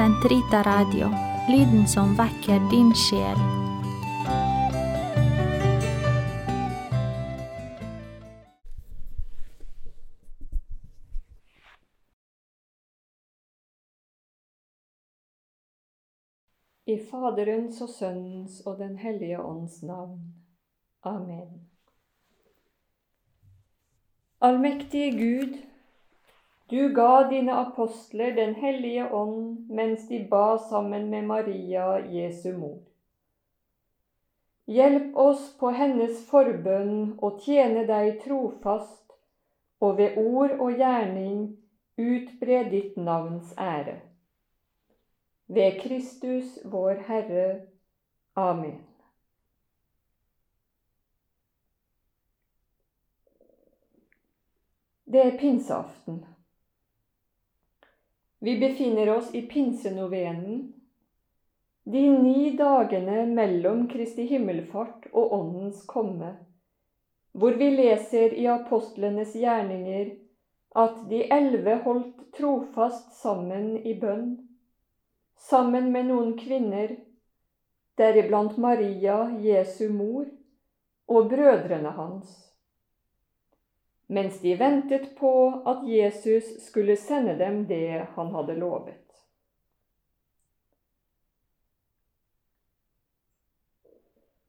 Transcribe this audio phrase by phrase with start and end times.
[0.00, 1.10] Sentrita Radio,
[1.48, 3.36] lyden som vekker din sjel.
[16.88, 20.32] I Faderens og Sønnens og Den hellige ånds navn.
[21.04, 21.68] Amen.
[24.40, 25.60] Allmektige Gud,
[26.70, 32.78] du ga dine apostler Den hellige ånd mens de ba sammen med Maria, Jesu mor.
[34.70, 39.16] Hjelp oss på hennes forbønn å tjene deg trofast,
[39.82, 41.40] og ved ord og gjerning
[41.98, 43.96] utbre ditt navns ære.
[45.50, 47.48] Ved Kristus vår Herre.
[48.38, 48.78] Amen.
[55.10, 56.22] Det er pinseaften.
[58.42, 60.72] Vi befinner oss i pinsenovenen,
[61.84, 66.30] de ni dagene mellom Kristi himmelfart og Åndens komme,
[67.32, 70.14] hvor vi leser i apostlenes gjerninger
[70.80, 74.38] at de elleve holdt trofast sammen i bønn,
[75.36, 76.96] sammen med noen kvinner,
[78.00, 80.24] deriblant Maria, Jesu mor,
[81.12, 82.49] og brødrene hans
[84.10, 85.32] mens de ventet på
[85.70, 89.06] at Jesus skulle sende dem det han hadde lovet.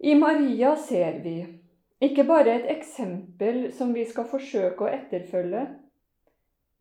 [0.02, 1.36] I Maria ser vi
[2.02, 5.68] ikke bare et eksempel som vi skal forsøke å etterfølge,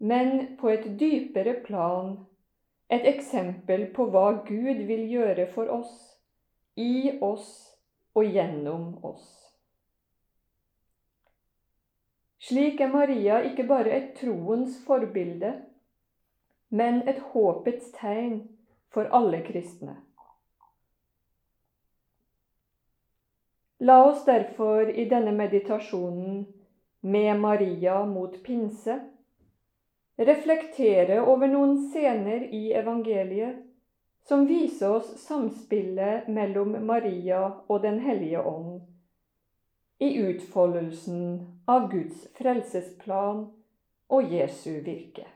[0.00, 2.14] men på et dypere plan
[2.90, 5.92] et eksempel på hva Gud vil gjøre for oss,
[6.74, 7.52] i oss
[8.16, 9.39] og gjennom oss.
[12.40, 15.52] Slik er Maria ikke bare et troens forbilde,
[16.70, 18.38] men et håpets tegn
[18.94, 19.98] for alle kristne.
[23.80, 26.46] La oss derfor i denne meditasjonen
[27.00, 28.96] med Maria mot pinse
[30.20, 33.62] reflektere over noen scener i evangeliet
[34.28, 38.82] som viser oss samspillet mellom Maria og Den hellige ånd
[40.00, 43.42] i utfoldelsen av Guds frelsesplan
[44.08, 45.26] og Jesu virke.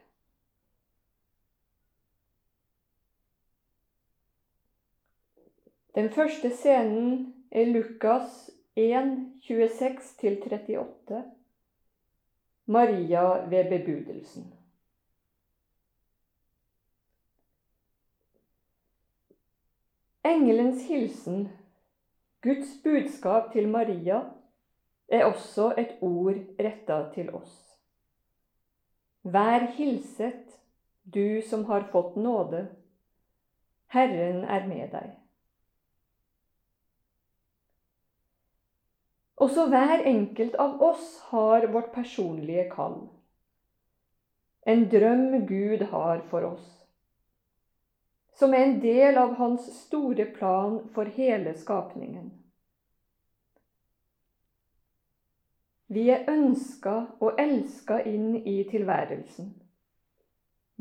[5.95, 9.13] Den første scenen er Lukas 1,
[9.45, 11.21] 26-38,
[12.67, 14.49] Maria ved bebudelsen.
[20.25, 21.49] Engelens hilsen,
[22.43, 24.23] Guds budskap til Maria,
[25.09, 27.53] er også et ord retta til oss.
[29.25, 30.59] Vær hilset,
[31.05, 32.67] du som har fått nåde.
[33.95, 35.13] Herren er med deg.
[39.45, 43.01] Også hver enkelt av oss har vårt personlige kall.
[44.67, 46.69] En drøm Gud har for oss,
[48.39, 52.31] som er en del av Hans store plan for hele skapningen.
[55.95, 59.53] Vi er ønska og elska inn i tilværelsen.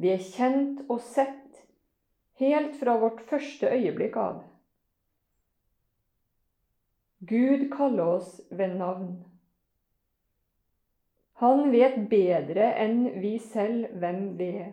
[0.02, 1.60] Vi er kjent og sett
[2.42, 4.40] helt fra vårt første øyeblikk av.
[7.30, 9.12] Gud kaller oss ved navn.
[11.44, 14.72] Han vet bedre enn vi selv hvem vi er.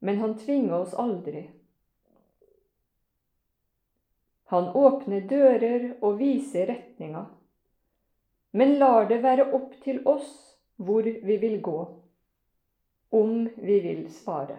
[0.00, 1.44] Men han tvinger oss aldri.
[4.54, 7.26] Han åpner dører og viser retninga
[8.52, 10.30] men lar det være opp til oss
[10.80, 11.78] hvor vi vil gå,
[13.10, 14.58] om vi vil svare.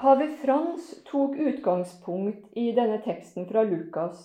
[0.00, 4.22] Pave Frans tok utgangspunkt i denne teksten fra Lukas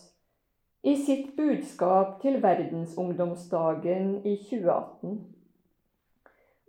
[0.86, 5.18] i sitt budskap til verdensungdomsdagen i 2018,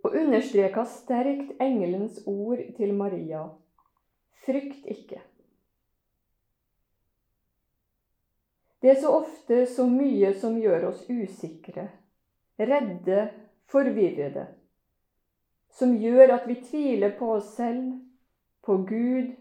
[0.03, 3.45] og understreka sterkt engelens ord til Maria
[4.43, 5.21] frykt ikke.
[8.87, 11.89] Det er så ofte så mye som gjør oss usikre,
[12.55, 13.25] redde,
[13.67, 14.45] forvirrede,
[15.75, 17.97] som gjør at vi tviler på oss selv,
[18.63, 19.33] på Gud,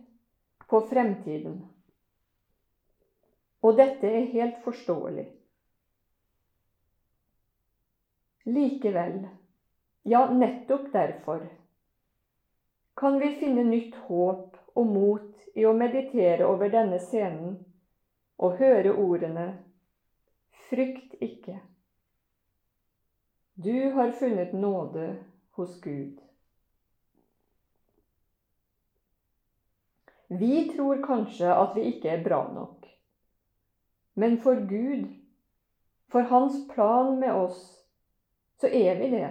[0.67, 1.61] på fremtiden.
[3.63, 5.29] Og dette er helt forståelig.
[8.51, 9.29] Likevel,
[10.11, 11.47] ja, nettopp derfor,
[12.99, 17.61] kan vi finne nytt håp og mot i å meditere over denne scenen
[18.39, 19.47] og høre ordene
[20.67, 21.61] Frykt ikke.
[23.55, 26.17] Du har funnet nåde hos Gud.
[30.29, 32.89] Vi tror kanskje at vi ikke er bra nok.
[34.15, 35.07] Men for Gud,
[36.11, 37.63] for Hans plan med oss,
[38.59, 39.31] så er vi det.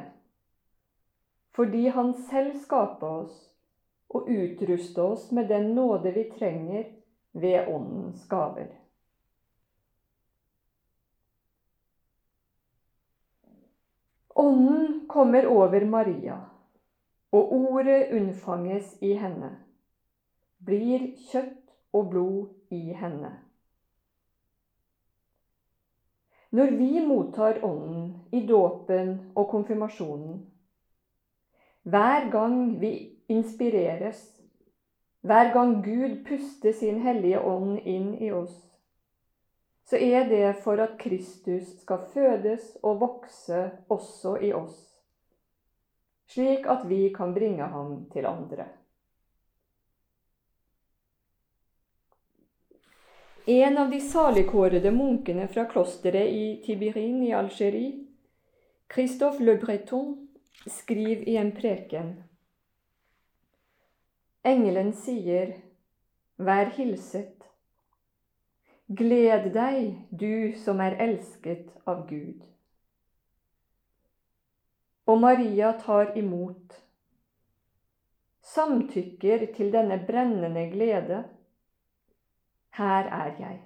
[1.56, 3.36] Fordi Han selv skaper oss
[4.10, 6.86] og utruster oss med den nåde vi trenger
[7.32, 8.85] ved Åndens gaver.
[14.36, 16.36] Ånden kommer over Maria,
[17.32, 19.54] og ordet unnfanges i henne,
[20.66, 23.32] blir kjøtt og blod i henne.
[26.56, 30.38] Når vi mottar Ånden i dåpen og konfirmasjonen,
[31.84, 32.94] hver gang vi
[33.28, 34.22] inspireres,
[35.22, 38.56] hver gang Gud puster sin hellige ånd inn i oss,
[39.86, 44.80] så er det for at Kristus skal fødes og vokse også i oss,
[46.28, 48.66] slik at vi kan bringe ham til andre.
[53.46, 57.92] En av de saligkårede munkene fra klosteret i Tibirin i Algerie,
[58.90, 60.16] Christophe Le Breton,
[60.66, 62.16] skriver i en preken
[64.46, 65.54] Engelen sier,
[66.42, 67.35] Vær hilset,
[68.88, 72.44] Gled deg, du som er elsket av Gud.
[75.10, 76.76] Og Maria tar imot,
[78.46, 81.24] samtykker til denne brennende glede.
[82.78, 83.58] Her er jeg.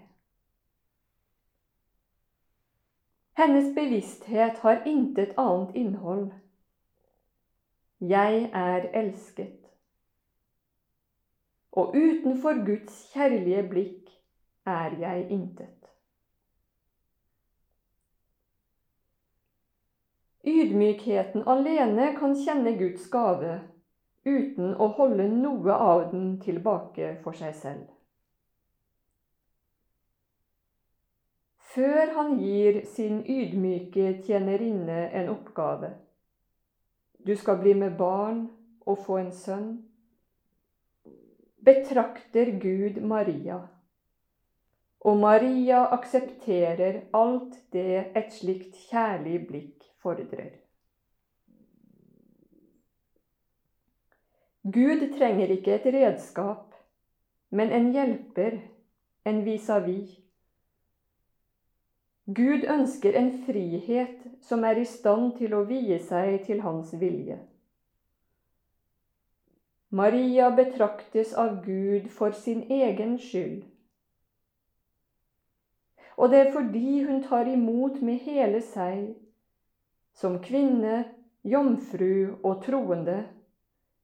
[3.40, 6.30] Hennes bevissthet har intet annet innhold.
[8.00, 9.68] Jeg er elsket.
[11.72, 13.99] Og utenfor Guds kjærlige blikk
[14.66, 15.80] er jeg intet.
[20.44, 23.60] Ydmykheten alene kan kjenne Guds gave
[24.26, 27.88] uten å holde noe av den tilbake for seg selv.
[31.70, 35.92] Før han gir sin ydmyke tjenerinne en oppgave
[37.28, 38.48] Du skal bli med barn
[38.88, 39.68] og få en sønn.
[41.62, 43.60] Betrakter Gud Maria
[45.00, 50.58] og Maria aksepterer alt det et slikt kjærlig blikk fordrer.
[54.64, 56.76] Gud trenger ikke et redskap,
[57.50, 58.60] men en hjelper,
[59.26, 60.20] en vis-à-vis.
[62.28, 67.40] Gud ønsker en frihet som er i stand til å vie seg til hans vilje.
[69.90, 73.64] Maria betraktes av Gud for sin egen skyld
[76.20, 79.14] og det er fordi hun tar imot med hele seg,
[80.12, 81.06] som kvinne,
[81.48, 83.22] jomfru og troende,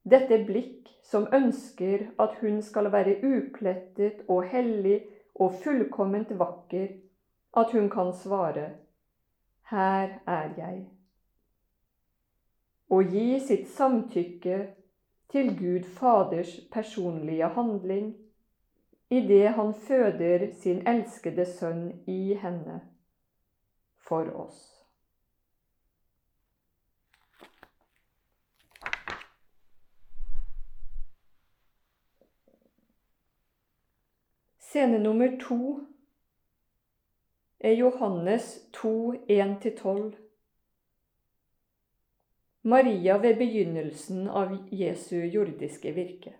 [0.07, 5.01] dette blikk som ønsker at hun skal være uplettet og hellig
[5.35, 6.87] og fullkomment vakker,
[7.57, 8.69] at hun kan svare
[9.69, 10.85] Her er jeg.
[12.89, 14.59] Og gi sitt samtykke
[15.33, 18.13] til Gud Faders personlige handling
[19.17, 22.79] idet han føder sin elskede sønn i henne
[24.07, 24.61] for oss.
[34.59, 35.79] Scene nummer to
[37.59, 40.15] er Johannes 2, 1-12.
[42.61, 46.33] Maria ved begynnelsen av Jesu jordiske virke.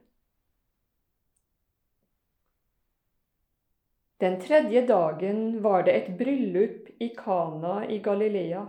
[4.17, 8.65] Den tredje dagen var det et bryllup i Kana i Galilea.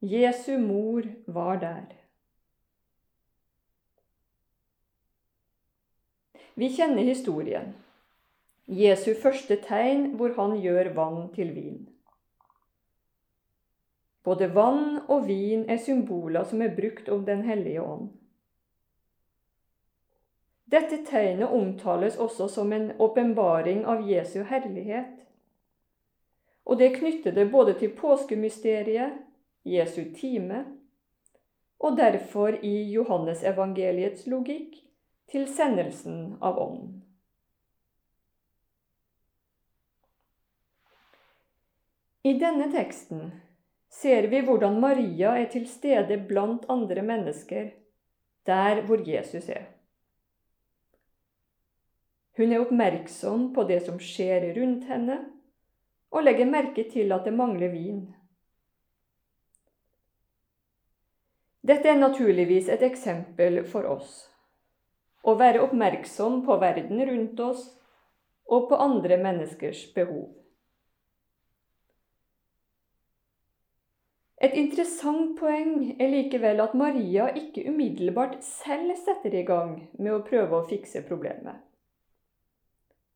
[0.00, 1.86] Jesu mor var der.
[6.54, 7.72] Vi kjenner historien.
[8.68, 11.80] Jesu første tegn hvor han gjør vann til vin.
[14.22, 18.10] Både vann og vin er symboler som er brukt om Den hellige ånd.
[20.70, 25.16] Dette tegnet omtales også som en åpenbaring av Jesu herlighet.
[26.64, 29.16] Og det knytter det både til påskemysteriet,
[29.66, 30.62] Jesu time,
[31.80, 34.78] og derfor i Johannesevangeliets logikk
[35.32, 37.00] til sendelsen av Ånden.
[42.22, 43.30] I denne teksten
[43.90, 47.70] ser vi hvordan Maria er til stede blant andre mennesker,
[48.46, 49.79] der hvor Jesus er.
[52.40, 55.18] Hun er oppmerksom på det som skjer rundt henne,
[56.08, 57.98] og legger merke til at det mangler vin.
[61.60, 64.24] Dette er naturligvis et eksempel for oss.
[65.20, 67.68] Å være oppmerksom på verden rundt oss
[68.48, 70.30] og på andre menneskers behov.
[74.40, 80.22] Et interessant poeng er likevel at Maria ikke umiddelbart selv setter i gang med å
[80.24, 81.60] prøve å fikse problemet.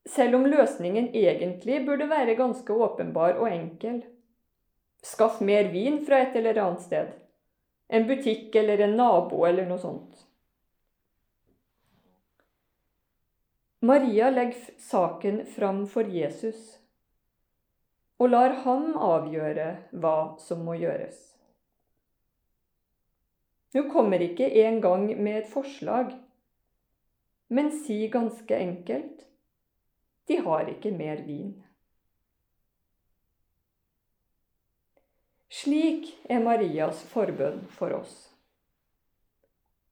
[0.06, 4.02] Selv om løsningen egentlig burde være ganske åpenbar og enkel.
[5.04, 7.11] Skaff mer vin fra et eller annet sted.
[7.88, 10.25] En butikk eller en nabo eller noe sånt.
[13.84, 16.78] Maria legger saken fram for Jesus
[18.16, 19.66] og lar ham avgjøre
[20.00, 21.18] hva som må gjøres.
[23.75, 26.14] Hun kommer ikke engang med et forslag,
[27.50, 29.25] men sier ganske enkelt
[30.28, 31.52] de har ikke mer vin.
[35.54, 38.14] Slik er Marias forbønn for oss.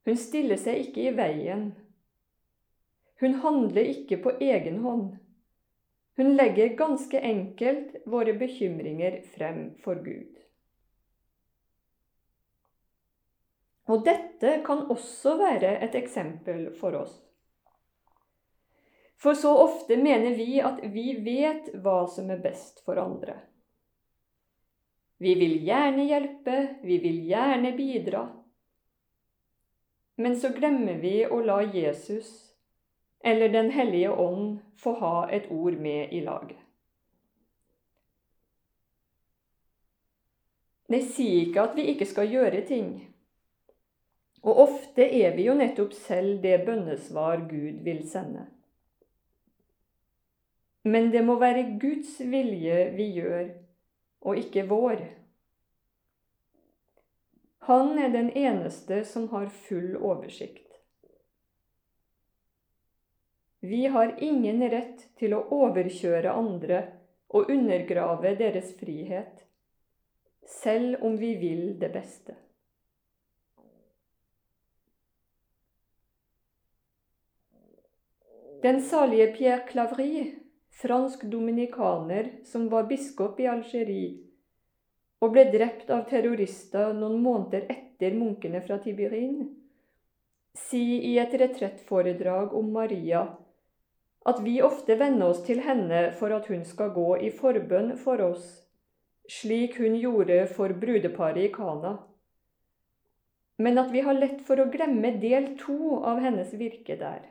[0.04, 1.68] Hun stiller seg ikke i veien.
[3.22, 5.12] Hun handler ikke på egen hånd.
[6.18, 10.40] Hun legger ganske enkelt våre bekymringer frem for Gud.
[13.90, 17.14] Og dette kan også være et eksempel for oss.
[19.22, 23.36] For så ofte mener vi at vi vet hva som er best for andre.
[25.22, 28.22] Vi vil gjerne hjelpe, vi vil gjerne bidra.
[30.18, 32.32] Men så glemmer vi å la Jesus
[33.22, 36.58] eller Den hellige ånd få ha et ord med i laget.
[40.90, 42.90] Det sier ikke at vi ikke skal gjøre ting.
[44.42, 48.48] Og ofte er vi jo nettopp selv det bønnesvar Gud vil sende.
[50.82, 53.52] Men det må være Guds vilje vi gjør,
[54.26, 55.04] og ikke vår.
[57.68, 60.66] Han er den eneste som har full oversikt.
[63.62, 66.80] Vi har ingen rett til å overkjøre andre
[67.30, 69.44] og undergrave deres frihet,
[70.42, 72.34] selv om vi vil det beste.
[78.62, 80.41] Den salige Pierre Clavry,
[80.80, 84.16] fransk dominikaner som var biskop i Algerie,
[85.22, 89.44] og ble drept av terrorister noen måneder etter munkene fra Tibirin,
[90.58, 93.22] sier i et retrettforedrag om Maria
[94.28, 98.22] at vi ofte venner oss til henne for at hun skal gå i forbønn for
[98.22, 98.44] oss,
[99.30, 101.96] slik hun gjorde for brudeparet i Kana,
[103.62, 107.22] men at vi har lett for å glemme del to av hennes virke der.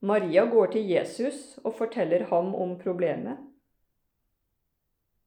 [0.00, 3.38] Maria går til Jesus og forteller ham om problemet.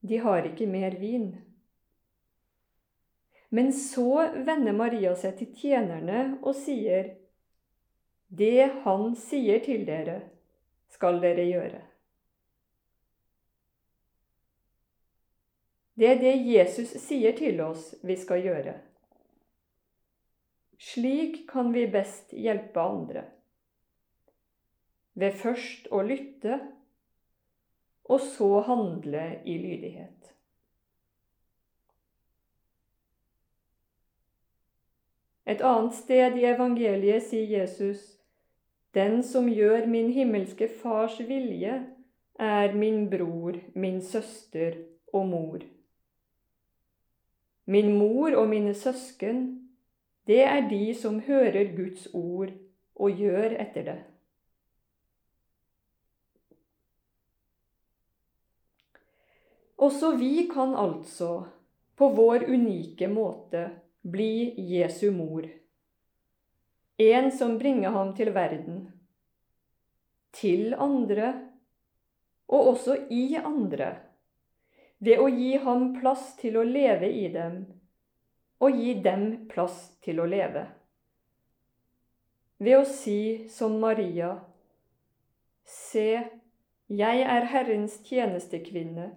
[0.01, 1.34] De har ikke mer vin.
[3.50, 7.18] Men så vender Maria seg til tjenerne og sier,
[8.32, 10.22] det Han sier til dere,
[10.88, 11.82] skal dere gjøre.
[16.00, 18.78] Det er det Jesus sier til oss vi skal gjøre.
[20.82, 23.28] Slik kan vi best hjelpe andre.
[25.13, 26.60] Ved først å lytte,
[28.12, 30.32] og så handle i lydighet.
[35.46, 38.03] Et annet sted i evangeliet sier Jesus
[38.96, 41.77] den som gjør min himmelske Fars vilje,
[42.39, 44.75] er min bror, min søster
[45.13, 45.60] og mor.
[47.65, 49.70] Min mor og mine søsken,
[50.27, 52.51] det er de som hører Guds ord
[52.96, 54.00] og gjør etter det.
[59.82, 61.46] Også vi kan altså,
[61.98, 63.70] på vår unike måte,
[64.02, 65.48] bli Jesu mor.
[66.98, 68.84] En som bringer ham til verden,
[70.32, 71.34] til andre.
[72.52, 73.94] Og også i andre,
[75.00, 77.62] ved å gi ham plass til å leve i dem.
[78.62, 80.66] Og gi dem plass til å leve.
[82.62, 84.36] Ved å si som Maria,
[85.72, 86.20] Se,
[86.92, 89.08] jeg er Herrens tjenestekvinne.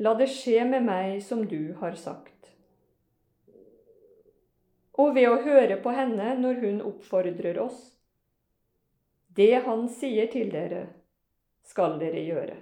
[0.00, 2.40] La det skje med meg som du har sagt
[5.00, 7.78] og ved å høre på henne når hun oppfordrer oss.
[9.36, 10.88] Det Han sier til dere,
[11.64, 12.56] skal dere gjøre.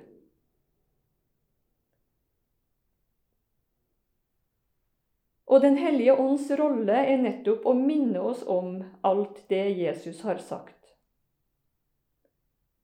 [5.49, 10.43] Og Den hellige ånds rolle er nettopp å minne oss om alt det Jesus har
[10.45, 10.77] sagt.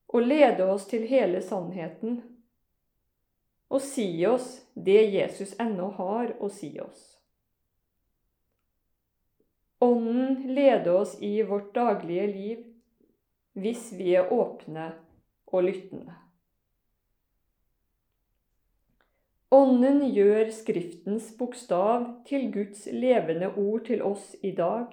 [0.09, 2.23] Og lede oss til hele sannheten.
[3.69, 7.15] Og si oss det Jesus ennå har å si oss.
[9.85, 12.61] Ånden leder oss i vårt daglige liv
[13.55, 14.91] hvis vi er åpne
[15.51, 16.15] og lyttende.
[19.55, 24.89] Ånden gjør Skriftens bokstav til Guds levende ord til oss i dag.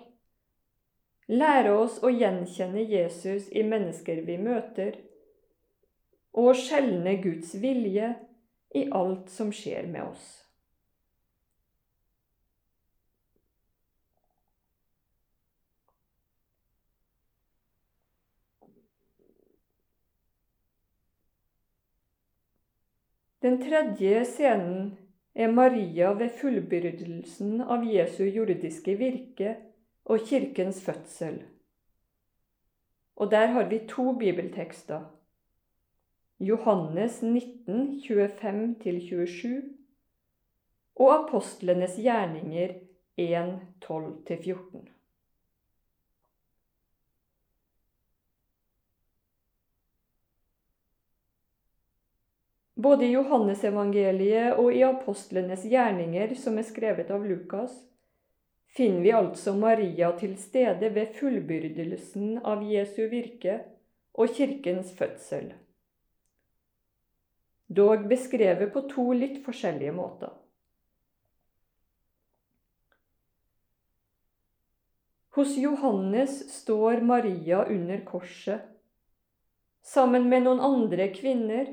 [1.33, 4.99] Lære oss å gjenkjenne Jesus i mennesker vi møter,
[6.37, 8.13] og skjelne Guds vilje
[8.75, 10.43] i alt som skjer med oss.
[23.43, 24.93] Den tredje scenen
[25.35, 29.57] er Maria ved fullbyrdelsen av Jesu jordiske virke
[30.07, 31.41] og Kirkens fødsel.
[33.19, 35.03] Og der har vi to bibeltekster.
[36.43, 39.61] Johannes 19, 25-27
[40.99, 42.75] og apostlenes gjerninger
[43.17, 43.53] 1,
[43.85, 44.89] 12-14.
[52.75, 57.79] Både i Johannesevangeliet og i apostlenes gjerninger, som er skrevet av Lukas,
[58.75, 63.61] finner vi altså Maria til stede ved fullbyrdelsen av Jesu virke
[64.19, 65.53] og kirkens fødsel.
[67.73, 70.33] Dog beskrevet på to litt forskjellige måter.
[75.33, 78.61] Hos Johannes står Maria under korset,
[79.83, 81.71] sammen med noen andre kvinner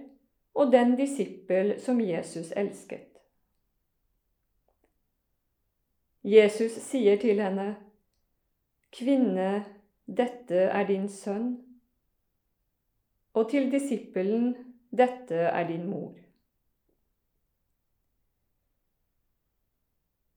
[0.56, 3.20] og den disippel som Jesus elsket.
[6.24, 7.75] Jesus sier til henne,
[8.91, 9.65] 'Kvinne,
[10.08, 11.60] dette er din sønn',
[13.34, 16.17] og til disippelen, 'Dette er din mor'.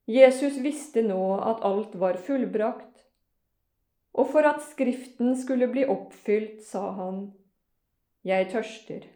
[0.07, 3.05] Jesus visste nå at alt var fullbrakt,
[4.13, 7.33] og for at Skriften skulle bli oppfylt, sa han,
[8.25, 9.09] 'Jeg tørster'.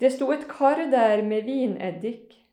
[0.00, 2.46] Det sto et kar der med vineddik.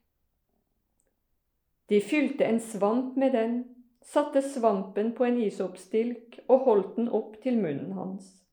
[1.89, 7.41] De fylte en svamp med den, satte svampen på en isoppstilk og holdt den opp
[7.43, 8.46] til munnen hans.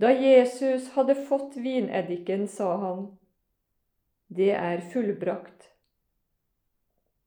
[0.00, 3.18] Da Jesus hadde fått vineddiken, sa han,
[4.26, 5.66] Det er fullbrakt.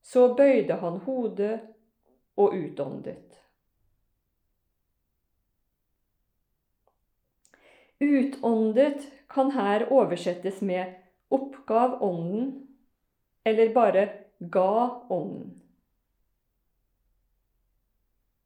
[0.02, 1.60] Så bøyde han hodet
[2.34, 3.38] og utåndet.
[8.00, 10.96] Utåndet kan her oversettes med
[11.30, 12.50] oppgav ånden,
[13.44, 14.04] eller bare
[14.40, 15.60] ga ånden.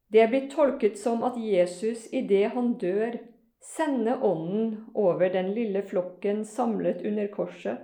[0.07, 3.17] Det blitt tolket som at Jesus idet han dør,
[3.61, 7.77] sender ånden over den lille flokken samlet under korset.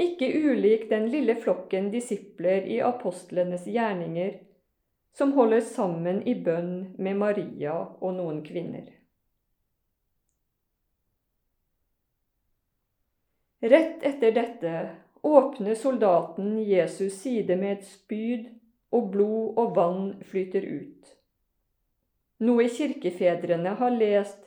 [0.00, 4.38] Ikke ulik den lille flokken disipler i apostlenes gjerninger,
[5.12, 8.86] som holder sammen i bønn med Maria og noen kvinner.
[13.60, 14.74] Rett etter dette
[15.26, 18.46] åpner soldaten Jesus side med et spyd,
[18.90, 21.10] og blod og vann flyter ut.
[22.40, 24.46] Noe kirkefedrene har lest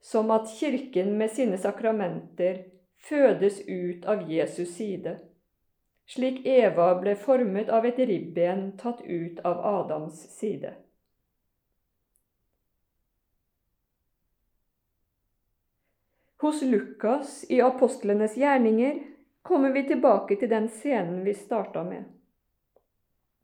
[0.00, 2.64] som at Kirken med sine sakramenter
[3.00, 5.16] fødes ut av Jesus side,
[6.08, 10.74] slik Eva ble formet av et ribben tatt ut av Adams side.
[16.40, 19.00] Hos Lukas i apostlenes gjerninger
[19.42, 22.04] kommer vi tilbake til den scenen vi starta med.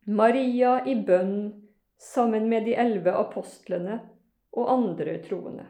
[0.04, 1.65] Maria i bønn
[1.98, 4.00] sammen med de elleve apostlene
[4.56, 5.66] og andre troende.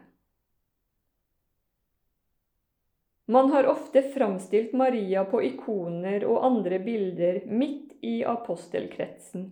[3.26, 9.48] Man har ofte framstilt Maria på ikoner og andre bilder midt i apostelkretsen,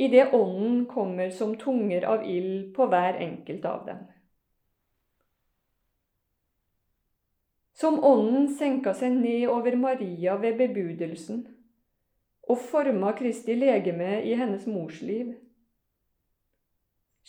[0.00, 4.06] idet Ånden kommer som tunger av ild på hver enkelt av dem.
[7.80, 11.44] som Ånden senka seg ned over Maria ved bebudelsen
[12.48, 15.36] og forma Kristi legeme i hennes morsliv.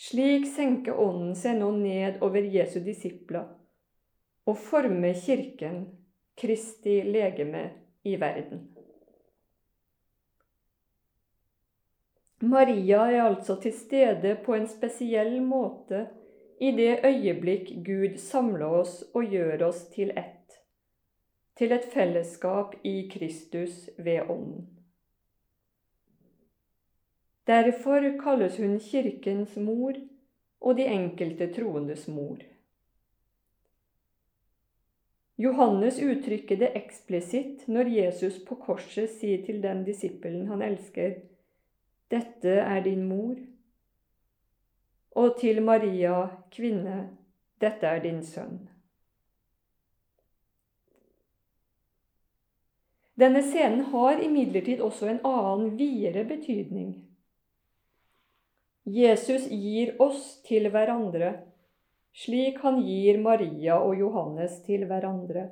[0.00, 3.50] Slik senker Ånden seg nå ned over Jesu disipler
[4.48, 5.82] og former Kirken,
[6.40, 7.66] Kristi legeme,
[8.08, 8.62] i verden.
[12.40, 16.06] Maria er altså til stede på en spesiell måte
[16.64, 20.40] i det øyeblikk Gud samler oss og gjør oss til ett
[21.60, 24.79] til et fellesskap i Kristus ved Ånden.
[27.50, 29.96] Derfor kalles hun Kirkens mor
[30.60, 32.38] og de enkelte troendes mor.
[35.40, 41.16] Johannes uttrykker det eksplisitt når Jesus på korset sier til den disippelen han elsker,
[42.10, 43.42] 'Dette er din mor',
[45.16, 47.16] og til Maria, kvinne,
[47.60, 48.68] 'Dette er din sønn'.
[53.20, 57.09] Denne scenen har imidlertid også en annen, videre betydning.
[58.90, 61.34] Jesus gir oss til hverandre
[62.12, 65.48] slik han gir Maria og Johannes til hverandre,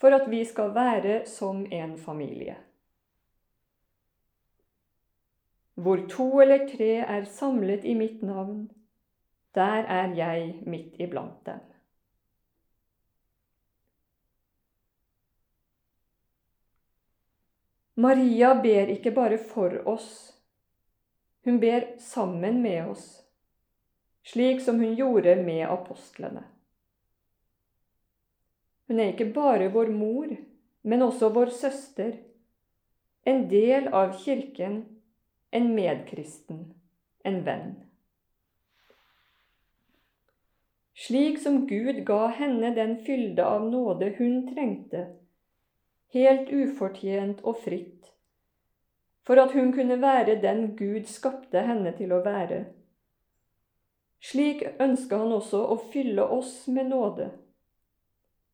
[0.00, 2.56] for at vi skal være som en familie.
[5.78, 8.70] Hvor to eller tre er samlet i mitt navn,
[9.54, 11.60] der er jeg midt iblant dem.
[17.98, 20.37] Maria ber ikke bare for oss,
[21.44, 23.08] hun ber sammen med oss
[24.28, 26.42] slik som hun gjorde med apostlene.
[28.88, 30.32] Hun er ikke bare vår mor,
[30.82, 32.12] men også vår søster,
[33.24, 34.82] en del av kirken,
[35.52, 36.60] en medkristen,
[37.24, 37.74] en venn.
[40.98, 45.06] Slik som Gud ga henne den fylde av nåde hun trengte,
[46.12, 48.12] helt ufortjent og fritt,
[49.28, 52.64] for at hun kunne være den Gud skapte henne til å være
[54.20, 57.30] slik ønsker han også å fylle oss med nåde,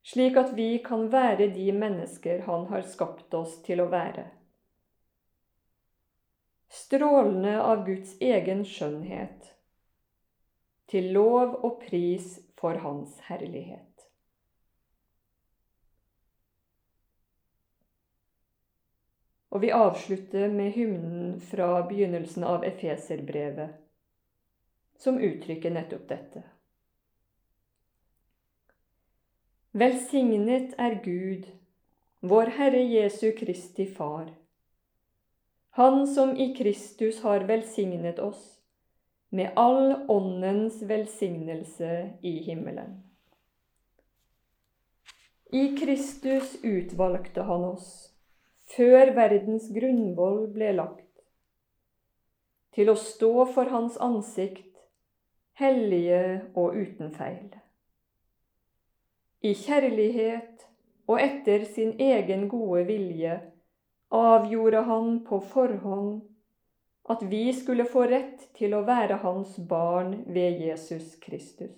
[0.05, 4.29] slik at vi kan være de mennesker han har skapt oss til å være.
[6.75, 9.53] Strålende av Guds egen skjønnhet,
[10.91, 13.94] til lov og pris for Hans herlighet.
[19.55, 23.77] Og vi avslutter med hymnen fra begynnelsen av Efeserbrevet
[24.99, 26.43] som uttrykker nettopp dette.
[29.75, 31.47] Velsignet er Gud,
[32.21, 34.33] vår Herre Jesu Kristi Far,
[35.75, 38.61] Han som i Kristus har velsignet oss
[39.29, 43.03] med all Åndens velsignelse i himmelen.
[45.51, 48.14] I Kristus utvalgte Han oss,
[48.73, 51.11] før verdens grunnvoll ble lagt,
[52.75, 54.75] til å stå for Hans ansikt
[55.61, 57.53] hellige og uten feil.
[59.45, 60.65] I kjærlighet
[61.07, 63.37] og etter sin egen gode vilje
[64.15, 66.23] avgjorde han på forhånd
[67.13, 71.77] at vi skulle få rett til å være hans barn ved Jesus Kristus.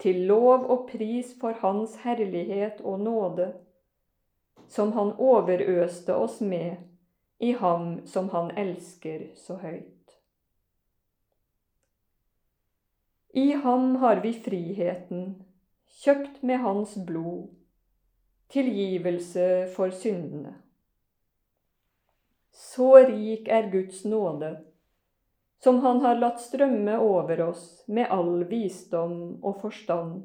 [0.00, 3.50] Til lov og pris for hans herlighet og nåde,
[4.70, 6.76] som han overøste oss med
[7.38, 9.96] i ham som han elsker så høyt.
[13.34, 15.44] I ham har vi friheten,
[16.02, 17.48] kjøpt med hans blod,
[18.50, 20.56] tilgivelse for syndene.
[22.50, 24.56] Så rik er Guds nåde,
[25.62, 30.22] som Han har latt strømme over oss med all visdom og forstand,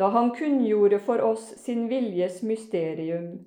[0.00, 3.44] da Han kunngjorde for oss sin viljes mysterium,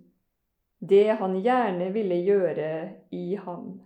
[0.79, 2.69] det Han gjerne ville gjøre
[3.09, 3.81] i ham.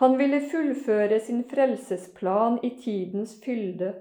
[0.00, 3.92] Han ville fullføre sin frelsesplan i tidens fylde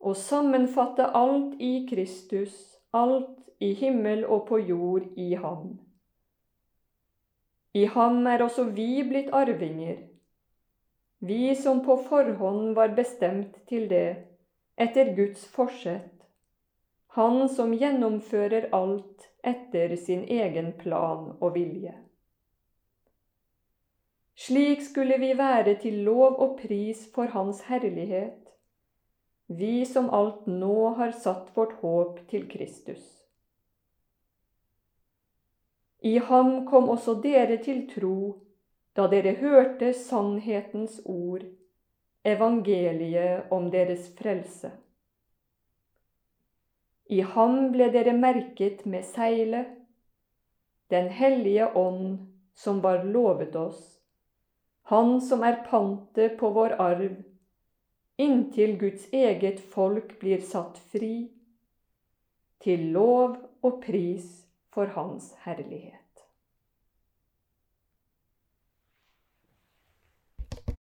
[0.00, 2.54] og sammenfatte alt i Kristus,
[2.94, 5.78] alt i himmel og på jord i ham.
[7.74, 9.96] I ham er også vi blitt arvinger,
[11.18, 14.35] vi som på forhånd var bestemt til det,
[14.76, 16.12] etter Guds forsett,
[17.16, 21.94] Han som gjennomfører alt etter sin egen plan og vilje.
[24.36, 28.42] Slik skulle vi være til lov og pris for Hans herlighet,
[29.46, 33.06] vi som alt nå har satt vårt håp til Kristus.
[36.04, 38.18] I ham kom også dere til tro
[38.96, 41.42] da dere hørte sannhetens ord,
[42.26, 44.72] evangeliet om deres frelse.
[47.06, 49.72] I ham ble dere merket med seilet,
[50.90, 52.18] Den hellige ånd
[52.54, 53.96] som var lovet oss
[54.86, 57.14] han som er pantet på vår arv,
[58.22, 61.26] inntil Guds eget folk blir satt fri,
[62.62, 63.34] til lov
[63.66, 64.28] og pris
[64.70, 66.05] for Hans herlighet.